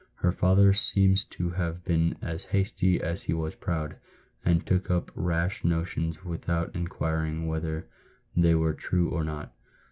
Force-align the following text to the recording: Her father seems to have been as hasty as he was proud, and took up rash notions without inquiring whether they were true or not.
Her 0.15 0.31
father 0.31 0.73
seems 0.73 1.23
to 1.25 1.51
have 1.51 1.85
been 1.85 2.17
as 2.23 2.45
hasty 2.45 2.99
as 2.99 3.21
he 3.21 3.33
was 3.33 3.53
proud, 3.53 3.97
and 4.43 4.65
took 4.65 4.89
up 4.89 5.11
rash 5.13 5.63
notions 5.63 6.25
without 6.25 6.75
inquiring 6.75 7.45
whether 7.45 7.85
they 8.35 8.55
were 8.55 8.73
true 8.73 9.11
or 9.11 9.23
not. 9.23 9.53